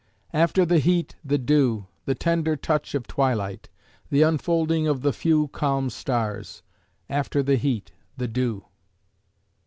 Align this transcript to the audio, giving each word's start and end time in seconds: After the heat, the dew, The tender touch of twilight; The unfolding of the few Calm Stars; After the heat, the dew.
After 0.33 0.65
the 0.65 0.79
heat, 0.79 1.15
the 1.23 1.37
dew, 1.37 1.85
The 2.05 2.15
tender 2.15 2.55
touch 2.55 2.95
of 2.95 3.05
twilight; 3.05 3.69
The 4.09 4.23
unfolding 4.23 4.87
of 4.87 5.01
the 5.03 5.13
few 5.13 5.49
Calm 5.49 5.91
Stars; 5.91 6.63
After 7.07 7.43
the 7.43 7.55
heat, 7.57 7.91
the 8.17 8.27
dew. 8.27 8.65